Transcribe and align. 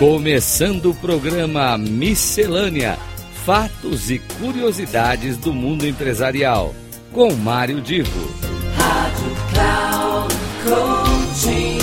Começando 0.00 0.92
o 0.92 0.94
programa 0.94 1.76
Miscelânea: 1.76 2.96
Fatos 3.44 4.10
e 4.10 4.18
Curiosidades 4.18 5.36
do 5.36 5.52
Mundo 5.52 5.86
Empresarial, 5.86 6.74
com 7.12 7.34
Mário 7.34 7.82
Divo. 7.82 8.18
Rádio 8.78 9.36
Cloud 9.52 10.34
Coaching. 10.64 11.78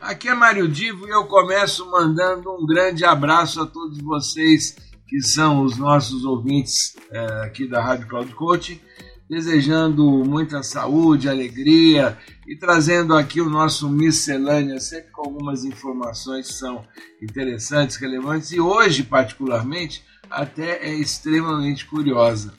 Aqui 0.00 0.28
é 0.30 0.34
Mário 0.34 0.66
Divo 0.66 1.06
e 1.06 1.10
eu 1.10 1.26
começo 1.26 1.90
mandando 1.90 2.50
um 2.50 2.64
grande 2.64 3.04
abraço 3.04 3.60
a 3.60 3.66
todos 3.66 3.98
vocês 3.98 4.74
que 5.06 5.20
são 5.20 5.62
os 5.62 5.76
nossos 5.76 6.24
ouvintes 6.24 6.96
aqui 7.42 7.68
da 7.68 7.82
Rádio 7.82 8.08
Cloud 8.08 8.34
Coaching 8.34 8.80
desejando 9.28 10.04
muita 10.24 10.62
saúde, 10.62 11.28
alegria 11.28 12.18
e 12.46 12.56
trazendo 12.56 13.16
aqui 13.16 13.40
o 13.40 13.48
nosso 13.48 13.88
miscelânea, 13.88 14.78
sempre 14.80 15.10
com 15.10 15.22
algumas 15.22 15.64
informações 15.64 16.48
que 16.48 16.54
são 16.54 16.84
interessantes, 17.22 17.96
relevantes 17.96 18.52
e 18.52 18.60
hoje, 18.60 19.02
particularmente, 19.02 20.04
até 20.30 20.86
é 20.86 20.94
extremamente 20.94 21.86
curiosa. 21.86 22.52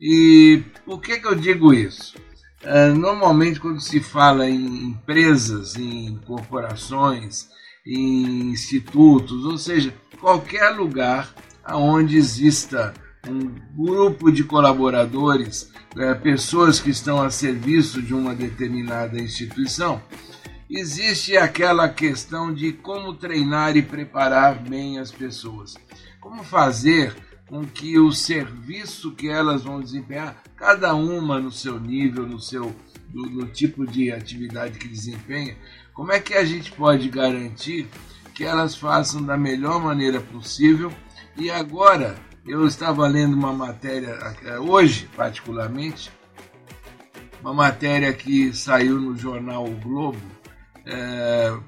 E 0.00 0.62
por 0.84 1.00
que, 1.00 1.18
que 1.20 1.26
eu 1.26 1.34
digo 1.34 1.72
isso? 1.72 2.14
normalmente, 2.96 3.60
quando 3.60 3.80
se 3.80 4.00
fala 4.00 4.48
em 4.48 4.88
empresas, 4.88 5.76
em 5.76 6.18
corporações, 6.26 7.48
em 7.86 8.50
institutos, 8.50 9.44
ou 9.44 9.56
seja, 9.56 9.94
qualquer 10.18 10.70
lugar 10.70 11.32
onde 11.68 12.16
exista 12.16 12.92
um 13.28 13.54
grupo 13.74 14.30
de 14.30 14.44
collaboradores, 14.44 15.70
pessoas 16.22 16.78
que 16.80 16.90
estão 16.90 17.22
a 17.22 17.30
serviço 17.30 18.02
de 18.02 18.14
uma 18.14 18.34
determinada 18.34 19.18
instituição, 19.18 20.02
existe 20.68 21.36
aquella 21.36 21.88
questão 21.88 22.52
de 22.52 22.72
como 22.72 23.14
treinar 23.14 23.76
e 23.76 23.82
preparar 23.82 24.58
bem 24.58 24.98
as 24.98 25.10
pessoas. 25.10 25.76
Como 26.20 26.42
fazer 26.42 27.14
com 27.48 27.64
que 27.64 27.98
o 27.98 28.10
serviço 28.10 29.12
que 29.12 29.28
elas 29.28 29.62
vão 29.62 29.80
desempenhar, 29.80 30.42
cada 30.56 30.94
uma 30.94 31.38
no 31.38 31.52
seu 31.52 31.78
nível, 31.78 32.26
no 32.26 32.40
seu 32.40 32.74
no 33.12 33.46
tipo 33.46 33.86
de 33.86 34.10
atividade 34.10 34.78
que 34.78 34.88
desempenha, 34.88 35.56
como 35.94 36.12
é 36.12 36.20
que 36.20 36.34
a 36.34 36.44
gente 36.44 36.72
pode 36.72 37.08
garantir 37.08 37.88
que 38.34 38.44
elas 38.44 38.74
façam 38.74 39.22
da 39.22 39.38
melhor 39.38 39.80
maneira 39.80 40.20
possível 40.20 40.92
e 41.36 41.50
agora 41.50 42.16
eu 42.46 42.66
estava 42.66 43.06
lendo 43.08 43.34
uma 43.34 43.52
matéria 43.52 44.18
hoje, 44.60 45.08
particularmente, 45.16 46.10
uma 47.40 47.52
matéria 47.52 48.12
que 48.12 48.54
saiu 48.54 49.00
no 49.00 49.16
jornal 49.16 49.64
O 49.64 49.74
Globo, 49.76 50.20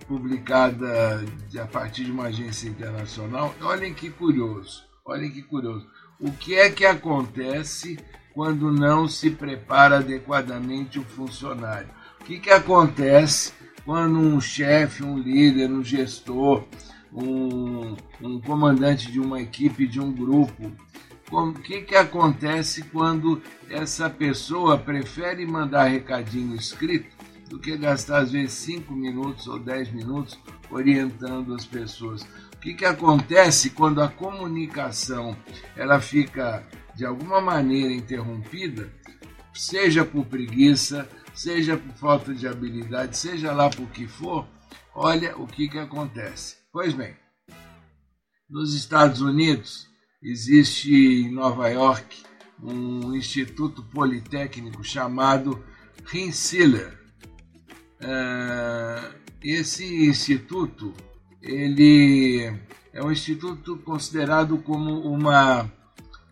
publicada 0.06 1.24
a 1.60 1.66
partir 1.66 2.04
de 2.04 2.12
uma 2.12 2.24
agência 2.26 2.68
internacional. 2.68 3.54
Olhem 3.60 3.92
que 3.92 4.10
curioso, 4.10 4.84
olhem 5.04 5.30
que 5.30 5.42
curioso. 5.42 5.86
O 6.20 6.32
que 6.32 6.54
é 6.54 6.70
que 6.70 6.86
acontece 6.86 7.98
quando 8.32 8.72
não 8.72 9.08
se 9.08 9.30
prepara 9.30 9.98
adequadamente 9.98 10.98
o 10.98 11.04
funcionário? 11.04 11.88
O 12.20 12.24
que, 12.24 12.38
que 12.38 12.50
acontece 12.50 13.52
quando 13.84 14.18
um 14.18 14.40
chefe, 14.40 15.02
um 15.02 15.18
líder, 15.18 15.70
um 15.70 15.82
gestor, 15.82 16.64
um, 17.22 17.96
um 18.20 18.40
commandante 18.40 19.10
de 19.10 19.20
uma 19.20 19.40
equipe, 19.40 19.86
de 19.86 20.00
um 20.00 20.12
grupo, 20.12 20.72
o 21.30 21.52
que, 21.52 21.82
que 21.82 21.94
acontece 21.94 22.82
quando 22.84 23.42
essa 23.68 24.08
pessoa 24.08 24.78
prefere 24.78 25.44
mandar 25.44 25.84
recadinho 25.84 26.56
escrito 26.56 27.16
do 27.48 27.58
que 27.58 27.76
gastar 27.76 28.18
às 28.18 28.32
vezes 28.32 28.52
5 28.52 28.92
minutos 28.92 29.46
ou 29.46 29.58
10 29.58 29.92
minutos 29.92 30.38
orientando 30.70 31.54
as 31.54 31.66
pessoas. 31.66 32.22
O 32.54 32.58
que, 32.60 32.74
que 32.74 32.84
acontece 32.84 33.70
quando 33.70 34.02
a 34.02 34.08
comunicação 34.08 35.36
ela 35.76 36.00
fica 36.00 36.66
de 36.94 37.06
alguma 37.06 37.40
maneira 37.40 37.92
interrompida, 37.92 38.92
seja 39.54 40.04
por 40.04 40.26
preguiça, 40.26 41.08
seja 41.34 41.76
por 41.76 41.94
falta 41.94 42.34
de 42.34 42.48
habilidade, 42.48 43.16
seja 43.16 43.52
lá 43.52 43.70
por 43.70 43.88
que 43.90 44.06
for, 44.06 44.46
olha 44.94 45.36
o 45.36 45.46
que, 45.46 45.68
que 45.68 45.78
acontece. 45.78 46.57
Pois 46.80 46.94
bem, 46.94 47.12
nos 48.48 48.72
Estados 48.72 49.20
Unidos 49.20 49.88
existe 50.22 50.94
em 50.94 51.28
Nova 51.28 51.68
York 51.68 52.22
um 52.62 53.16
instituto 53.16 53.82
politécnico 53.82 54.84
chamado 54.84 55.60
Rensselaer. 56.04 56.96
Esse 59.42 60.06
instituto 60.06 60.94
ele 61.42 62.48
é 62.92 63.02
um 63.02 63.10
instituto 63.10 63.78
considerado 63.78 64.58
como 64.58 65.00
uma 65.00 65.68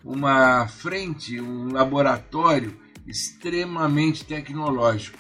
uma 0.05 0.69
frente, 0.69 1.41
um 1.41 1.73
laboratório 1.73 2.81
extremamente 3.05 4.25
tecnológico. 4.25 5.19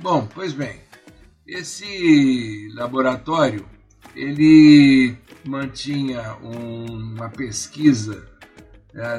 Bom, 0.00 0.28
pois 0.32 0.52
bem, 0.52 0.80
esse 1.44 2.68
laboratório 2.74 3.77
ele 4.14 5.16
mantinha 5.44 6.34
uma 6.42 7.28
pesquisa 7.28 8.26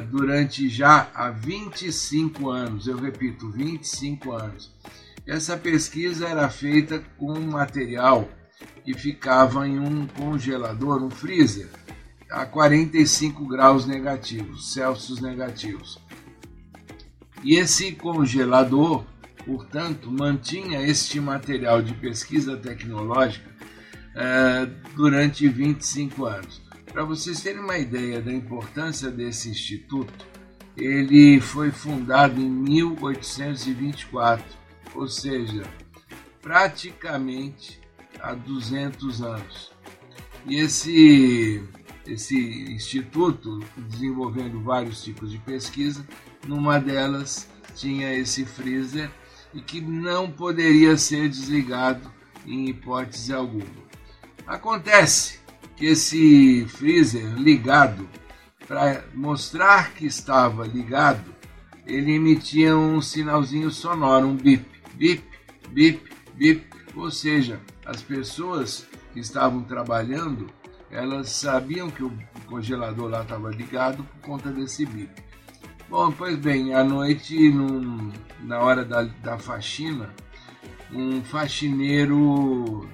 durante 0.09 0.67
já 0.67 1.09
há 1.13 1.29
25 1.29 2.49
anos, 2.49 2.87
eu 2.87 2.97
repito, 2.97 3.49
25 3.49 4.31
anos. 4.31 4.73
Essa 5.25 5.55
pesquisa 5.55 6.27
era 6.27 6.49
feita 6.49 6.99
com 7.17 7.33
um 7.33 7.51
material 7.51 8.27
que 8.83 8.93
ficava 8.93 9.67
em 9.67 9.79
um 9.79 10.07
congelador, 10.07 11.03
um 11.03 11.09
freezer, 11.09 11.69
a 12.29 12.45
45 12.45 13.47
graus 13.47 13.85
negativos, 13.85 14.73
Celsius 14.73 15.21
negativos. 15.21 15.99
E 17.43 17.55
esse 17.55 17.93
congelador, 17.93 19.05
portanto, 19.45 20.11
mantinha 20.11 20.81
este 20.81 21.21
material 21.21 21.81
de 21.81 21.93
pesquisa 21.93 22.57
tecnológica 22.57 23.49
durante 24.95 25.47
25 25.47 26.25
anos. 26.25 26.61
Para 26.91 27.03
vocês 27.03 27.41
terem 27.41 27.61
uma 27.61 27.77
ideia 27.77 28.21
da 28.21 28.33
importância 28.33 29.09
desse 29.11 29.49
instituto, 29.49 30.27
ele 30.75 31.39
foi 31.39 31.71
fundado 31.71 32.41
em 32.41 32.49
1824, 32.49 34.43
ou 34.95 35.07
seja, 35.07 35.63
praticamente 36.41 37.79
há 38.19 38.33
200 38.33 39.21
anos. 39.21 39.71
E 40.45 40.55
esse, 40.55 41.63
esse 42.07 42.37
instituto, 42.73 43.59
desenvolvendo 43.77 44.61
vários 44.61 45.03
tipos 45.03 45.31
de 45.31 45.37
pesquisa, 45.37 46.05
numa 46.47 46.79
delas 46.79 47.47
tinha 47.75 48.13
esse 48.13 48.45
freezer 48.45 49.11
e 49.53 49.61
que 49.61 49.79
não 49.79 50.31
poderia 50.31 50.97
ser 50.97 51.29
desligado 51.29 52.11
em 52.45 52.69
hipótese 52.69 53.33
alguma. 53.33 53.88
Acontece 54.49 55.39
que 55.75 55.85
esse 55.85 56.65
freezer 56.69 57.35
ligado, 57.35 58.09
para 58.67 59.03
mostrar 59.13 59.93
que 59.93 60.07
estava 60.07 60.65
ligado, 60.65 61.35
ele 61.85 62.15
emitia 62.15 62.75
um 62.75 62.99
sinalzinho 62.99 63.69
sonoro, 63.69 64.25
um 64.25 64.35
bip, 64.35 64.65
bip, 64.95 65.23
bip, 65.69 66.01
bip, 66.33 66.67
ou 66.95 67.11
seja, 67.11 67.61
as 67.85 68.01
pessoas 68.01 68.87
que 69.13 69.19
estavam 69.19 69.61
trabalhando, 69.61 70.49
elas 70.89 71.29
sabiam 71.29 71.91
que 71.91 72.03
o 72.03 72.11
congelador 72.47 73.07
lá 73.07 73.21
estava 73.21 73.51
ligado 73.51 74.03
por 74.03 74.21
conta 74.21 74.51
desse 74.51 74.83
bip. 74.83 75.11
Bom, 75.87 76.11
pois 76.11 76.35
bem, 76.39 76.73
à 76.73 76.83
noite, 76.83 77.51
num, 77.51 78.11
na 78.39 78.59
hora 78.61 78.83
da, 78.83 79.03
da 79.03 79.37
faxina, 79.37 80.09
um 80.91 81.23
faxineiro 81.23 82.89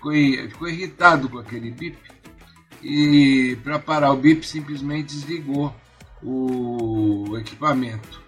ficou, 0.00 0.12
ficou 0.48 0.68
irritado 0.68 1.28
com 1.28 1.38
aquele 1.38 1.70
bip 1.70 1.98
e 2.82 3.58
para 3.62 3.78
parar 3.78 4.12
o 4.12 4.16
bip 4.16 4.46
simplesmente 4.46 5.14
desligou 5.14 5.74
o 6.22 7.36
equipamento. 7.38 8.20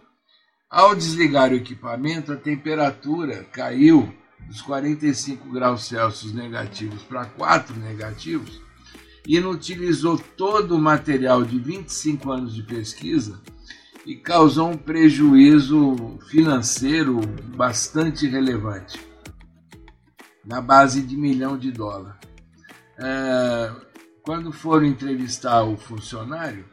Ao 0.71 0.95
desligar 0.95 1.53
o 1.53 1.57
equipamento, 1.57 2.33
a 2.33 2.37
temperatura 2.37 3.45
caiu 3.51 4.13
dos 4.47 4.61
45 4.63 5.51
graus 5.51 5.87
Celsius 5.87 6.33
negativos 6.33 7.03
para 7.03 7.25
4 7.25 7.77
negativos 7.79 8.61
e 9.27 9.37
inutilizou 9.37 10.19
todo 10.19 10.77
o 10.77 10.81
material 10.81 11.45
de 11.45 11.59
25 11.59 12.31
anos 12.31 12.55
de 12.55 12.63
pesquisa 12.63 13.41
e 14.05 14.17
causou 14.17 14.71
um 14.71 14.77
prejuízo 14.77 16.19
financeiro 16.29 17.21
bastante 17.55 18.27
relevante, 18.27 18.99
na 20.45 20.61
base 20.61 21.03
de 21.03 21.17
milhão 21.17 21.57
de 21.57 21.71
dólar. 21.71 22.19
Quando 24.23 24.53
foram 24.53 24.87
entrevistar 24.87 25.63
o 25.65 25.77
funcionário, 25.77 26.65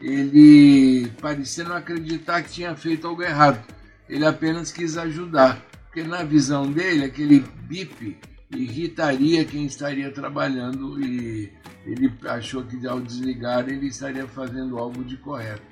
ele 0.00 1.10
parecia 1.20 1.64
não 1.64 1.76
acreditar 1.76 2.42
que 2.42 2.52
tinha 2.52 2.74
feito 2.76 3.06
algo 3.06 3.22
errado. 3.22 3.64
ele 4.08 4.26
apenas 4.26 4.70
quis 4.70 4.98
ajudar, 4.98 5.60
porque 5.86 6.02
na 6.02 6.22
visão 6.22 6.70
dele 6.70 7.04
aquele 7.04 7.40
bip 7.40 8.18
irritaria 8.50 9.44
quem 9.44 9.64
estaria 9.64 10.12
trabalhando 10.12 11.00
e 11.00 11.50
ele 11.86 12.12
achou 12.26 12.62
que 12.64 12.86
ao 12.86 13.00
desligar 13.00 13.68
ele 13.68 13.86
estaria 13.86 14.26
fazendo 14.26 14.78
algo 14.78 15.02
de 15.04 15.16
correto. 15.16 15.62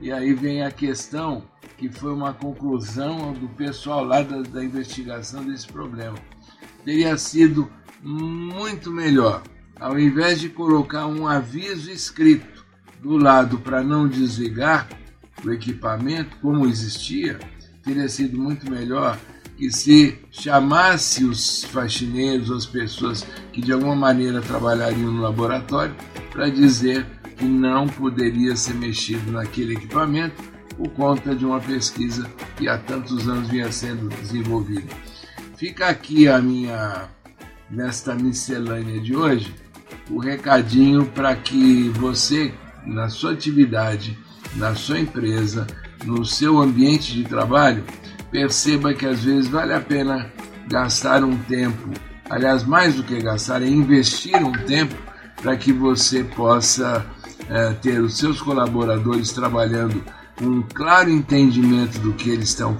E 0.00 0.10
aí 0.10 0.34
vem 0.34 0.62
a 0.62 0.70
questão 0.70 1.44
que 1.76 1.88
foi 1.88 2.12
uma 2.12 2.32
conclusão 2.32 3.32
do 3.32 3.48
pessoal 3.50 4.04
lá 4.04 4.22
da, 4.22 4.42
da 4.42 4.64
investigação 4.64 5.44
desse 5.44 5.66
problema. 5.66 6.16
Teria 6.86 7.18
sido 7.18 7.68
muito 8.00 8.92
melhor, 8.92 9.42
ao 9.74 9.98
invés 9.98 10.40
de 10.40 10.48
colocar 10.48 11.08
um 11.08 11.26
aviso 11.26 11.90
escrito 11.90 12.64
do 13.02 13.16
lado 13.16 13.58
para 13.58 13.82
não 13.82 14.06
desligar 14.06 14.88
o 15.44 15.50
equipamento, 15.50 16.36
como 16.40 16.64
existia, 16.64 17.40
teria 17.82 18.08
sido 18.08 18.38
muito 18.38 18.70
melhor 18.70 19.18
que 19.56 19.68
se 19.68 20.16
chamasse 20.30 21.24
os 21.24 21.64
faxineiros, 21.64 22.52
as 22.52 22.64
pessoas 22.64 23.26
que 23.52 23.60
de 23.60 23.72
alguma 23.72 23.96
maneira 23.96 24.40
trabalhariam 24.40 25.10
no 25.10 25.22
laboratório, 25.22 25.96
para 26.30 26.48
dizer 26.48 27.04
que 27.36 27.46
não 27.46 27.88
poderia 27.88 28.54
ser 28.54 28.74
mexido 28.74 29.32
naquele 29.32 29.74
equipamento 29.74 30.40
por 30.76 30.88
conta 30.90 31.34
de 31.34 31.44
uma 31.44 31.58
pesquisa 31.58 32.30
que 32.56 32.68
há 32.68 32.78
tantos 32.78 33.28
anos 33.28 33.48
vinha 33.48 33.72
sendo 33.72 34.08
desenvolvida. 34.08 34.94
Fica 35.56 35.88
aqui 35.88 36.28
a 36.28 36.38
minha, 36.38 37.08
nesta 37.70 38.14
miscelânea 38.14 39.00
de 39.00 39.16
hoje, 39.16 39.54
o 40.10 40.18
recadinho 40.18 41.06
para 41.06 41.34
que 41.34 41.88
você, 41.94 42.52
na 42.84 43.08
sua 43.08 43.32
atividade, 43.32 44.18
na 44.54 44.74
sua 44.74 45.00
empresa, 45.00 45.66
no 46.04 46.26
seu 46.26 46.58
ambiente 46.60 47.14
de 47.14 47.24
trabalho, 47.24 47.82
perceba 48.30 48.92
que 48.92 49.06
às 49.06 49.24
vezes 49.24 49.48
vale 49.48 49.72
a 49.72 49.80
pena 49.80 50.30
gastar 50.68 51.24
um 51.24 51.38
tempo, 51.38 51.90
aliás, 52.28 52.62
mais 52.62 52.96
do 52.96 53.02
que 53.02 53.18
gastar, 53.18 53.62
é 53.62 53.66
investir 53.66 54.36
um 54.36 54.52
tempo 54.52 54.94
para 55.40 55.56
que 55.56 55.72
você 55.72 56.22
possa 56.22 57.06
é, 57.48 57.72
ter 57.72 57.98
os 58.02 58.18
seus 58.18 58.42
colaboradores 58.42 59.32
trabalhando 59.32 60.04
com 60.36 60.44
um 60.44 60.62
claro 60.62 61.08
entendimento 61.08 61.98
do 62.00 62.12
que 62.12 62.28
eles 62.28 62.50
estão 62.50 62.76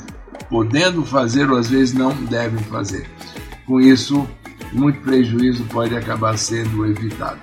podendo 0.48 1.04
fazer 1.04 1.50
ou 1.50 1.58
às 1.58 1.69
vezes 1.69 1.94
não 1.94 2.12
devem 2.25 2.62
fazer. 2.64 3.08
Com 3.66 3.81
isso, 3.81 4.26
muito 4.72 5.00
prejuízo 5.00 5.64
pode 5.64 5.96
acabar 5.96 6.37
sendo 6.37 6.87
evitado. 6.87 7.40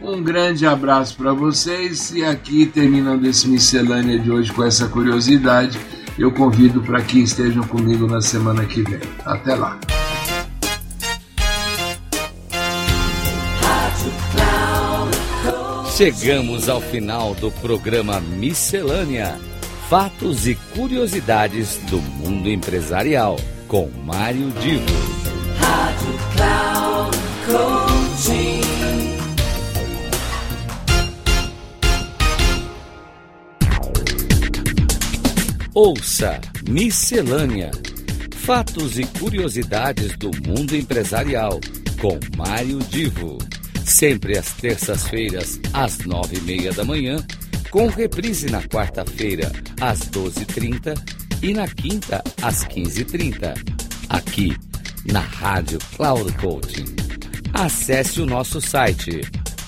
Um 0.00 0.22
grande 0.22 0.64
abraço 0.64 1.16
para 1.16 1.32
vocês 1.32 2.12
e 2.12 2.24
aqui 2.24 2.66
terminando 2.66 3.24
esse 3.26 3.48
miscelânea 3.48 4.18
de 4.18 4.30
hoje 4.30 4.52
com 4.52 4.62
essa 4.62 4.86
curiosidade, 4.86 5.78
eu 6.16 6.30
convido 6.30 6.80
para 6.80 7.02
que 7.02 7.20
estejam 7.20 7.64
comigo 7.64 8.06
na 8.06 8.20
semana 8.20 8.64
que 8.64 8.82
vem. 8.82 9.00
Até 9.24 9.54
lá. 9.54 9.78
Chegamos 15.96 16.68
ao 16.68 16.80
final 16.80 17.34
do 17.34 17.50
programa 17.50 18.20
Miscelânea: 18.20 19.36
Fatos 19.88 20.46
e 20.46 20.54
Curiosidades 20.74 21.78
do 21.88 21.98
Mundo 21.98 22.50
Empresarial, 22.50 23.36
com 23.66 23.88
Mário 24.04 24.50
Divo. 24.60 24.84
Rádio 25.58 26.18
Cloud 26.36 27.16
Coaching. 27.46 28.60
Ouça 35.72 36.38
Miscelânea: 36.68 37.70
Fatos 38.34 38.98
e 38.98 39.06
Curiosidades 39.06 40.14
do 40.18 40.30
Mundo 40.46 40.76
Empresarial, 40.76 41.58
com 41.98 42.20
Mário 42.36 42.78
Divo 42.90 43.38
sempre 43.88 44.36
às 44.36 44.52
terças-feiras, 44.52 45.58
às 45.72 45.98
nove 46.00 46.36
e 46.36 46.40
meia 46.42 46.72
da 46.72 46.84
manhã, 46.84 47.16
com 47.70 47.86
reprise 47.88 48.50
na 48.50 48.62
quarta-feira, 48.62 49.50
às 49.80 50.00
doze 50.00 50.42
e 50.42 50.44
trinta 50.44 50.92
na 51.54 51.68
quinta, 51.68 52.20
às 52.42 52.64
quinze 52.64 53.02
e 53.02 53.04
trinta, 53.04 53.54
aqui 54.08 54.56
na 55.04 55.20
Rádio 55.20 55.78
Cloud 55.96 56.32
Coaching. 56.32 56.96
Acesse 57.54 58.20
o 58.20 58.26
nosso 58.26 58.60
site 58.60 59.20